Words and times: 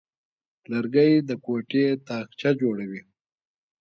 لرګی 0.71 1.11
د 1.29 1.31
کوټې 1.45 1.85
تاقچه 2.07 2.49
جوړوي. 2.61 3.01